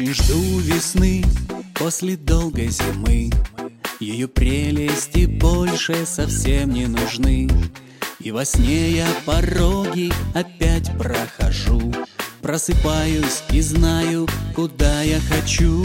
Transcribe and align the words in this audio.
Очень 0.00 0.14
жду 0.14 0.58
весны 0.60 1.22
после 1.74 2.16
долгой 2.16 2.68
зимы. 2.68 3.28
Ее 4.00 4.28
прелести 4.28 5.26
больше 5.26 6.06
совсем 6.06 6.72
не 6.72 6.86
нужны. 6.86 7.46
И 8.18 8.30
во 8.30 8.46
сне 8.46 8.92
я 8.92 9.06
пороги 9.26 10.10
опять 10.32 10.90
прохожу. 10.96 11.92
Просыпаюсь 12.40 13.42
и 13.50 13.60
знаю, 13.60 14.26
куда 14.56 15.02
я 15.02 15.20
хочу. 15.20 15.82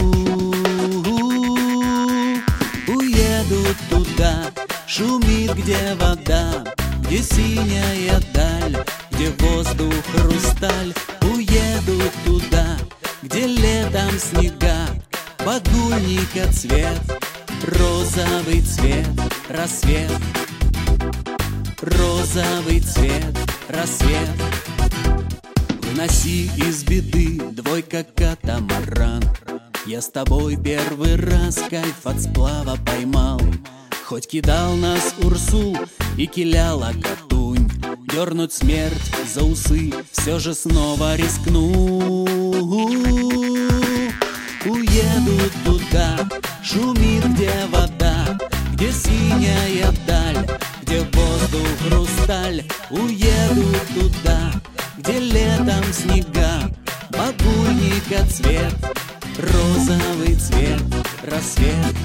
Уеду 2.88 3.66
туда, 3.90 4.50
шумит 4.86 5.52
где 5.56 5.94
вода 6.00 6.64
Где 7.02 7.22
синяя 7.22 8.22
даль, 8.32 8.78
где 9.10 9.28
воздух 9.40 9.92
хрусталь 10.06 10.94
где 13.36 13.46
летом 13.48 14.18
снега 14.18 14.88
Багульника 15.44 16.50
цвет, 16.52 16.98
розовый 17.64 18.62
цвет, 18.62 19.06
рассвет. 19.50 20.10
Розовый 21.82 22.80
цвет, 22.80 23.36
рассвет. 23.68 24.30
Выноси 25.82 26.46
из 26.56 26.82
беды 26.84 27.38
двойка 27.52 28.04
катамаран. 28.04 29.22
Я 29.84 30.00
с 30.00 30.08
тобой 30.08 30.56
первый 30.56 31.16
раз 31.16 31.56
кайф 31.68 32.06
от 32.06 32.20
сплава 32.22 32.78
поймал. 32.86 33.40
Хоть 34.06 34.28
кидал 34.28 34.76
нас 34.76 35.14
Урсул 35.22 35.76
и 36.16 36.26
киляла 36.26 36.92
Катунь 37.02 37.68
Дернуть 38.12 38.52
смерть 38.52 39.12
за 39.34 39.44
усы 39.44 39.92
все 40.12 40.38
же 40.38 40.54
снова 40.54 41.16
рискну 41.16 42.25
шумит 46.66 47.24
где 47.34 47.52
вода 47.70 48.38
Где 48.72 48.90
синяя 48.90 49.92
даль, 50.06 50.46
где 50.82 51.00
воздух 51.12 51.68
хрусталь. 51.82 52.64
Уеду 52.90 53.66
туда, 53.94 54.52
где 54.98 55.18
летом 55.18 55.84
снега 55.92 56.70
Багульника 57.10 58.26
цвет, 58.30 58.74
розовый 59.38 60.34
цвет, 60.34 60.82
рассвет. 61.22 61.96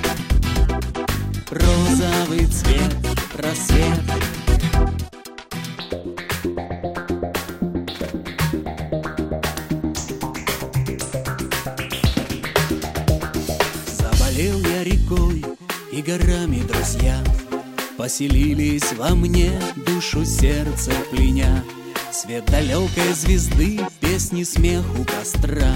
Розовый 1.49 2.45
цвет, 2.45 2.95
рассвет 3.35 4.30
рекой 15.11 15.43
и 15.91 16.01
горами, 16.01 16.61
друзья 16.61 17.17
Поселились 17.97 18.93
во 18.93 19.09
мне 19.09 19.51
душу 19.85 20.25
сердце 20.25 20.91
пленя. 21.11 21.63
Свет 22.11 22.45
далекой 22.45 23.13
звезды, 23.13 23.79
песни, 23.99 24.43
смех 24.43 24.83
у 24.97 25.03
костра. 25.03 25.75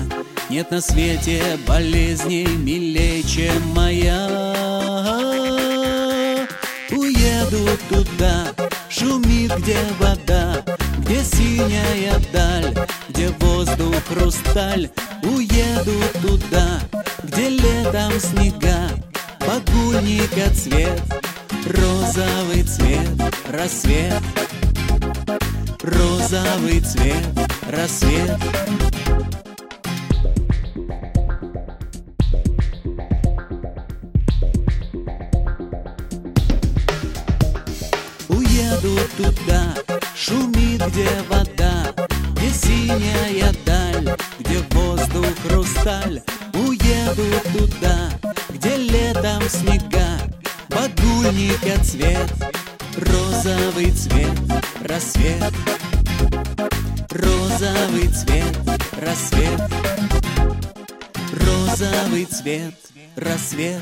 Нет 0.50 0.72
на 0.72 0.82
свете 0.82 1.60
болезней 1.68 2.48
милее, 2.48 3.22
чем 3.24 3.62
моя. 3.76 4.28
Уеду 6.90 7.78
туда, 7.90 8.48
шумит 8.90 9.56
где 9.58 9.78
вода 10.00 10.64
Где 11.00 11.24
синяя 11.24 12.20
даль, 12.34 12.74
где 13.10 13.30
воздух 13.40 13.96
хрусталь. 14.08 14.90
Уеду 15.22 16.02
туда, 16.22 16.80
где 17.24 17.50
летом 17.50 18.20
снега 18.20 18.95
Багульника 20.16 20.50
цвет, 20.56 21.02
розовый 21.66 22.64
цвет, 22.64 23.10
рассвет. 23.50 24.24
Розовый 25.82 26.80
цвет, 26.80 27.26
рассвет. 27.70 28.40
Уеду 38.30 38.98
туда, 39.18 39.74
шумит 40.16 40.82
где 40.88 41.10
вода 41.30 41.94
Где 42.38 42.50
синяя 42.52 43.54
даль, 43.66 44.16
где 44.40 44.60
воздух 44.72 45.28
хрусталь 45.46 46.22
Уеду 46.56 47.26
туда, 47.54 48.10
где 48.50 48.78
летом 48.78 49.44
снега 49.50 50.06
Багульника 50.70 51.84
цвет, 51.84 52.32
розовый 52.96 53.92
цвет, 53.92 54.40
рассвет. 54.82 55.54
Розовый 57.12 58.08
цвет, 58.08 58.58
рассвет. 59.02 59.62
Розовый 61.34 62.26
цвет, 62.26 62.74
рассвет 63.16 63.82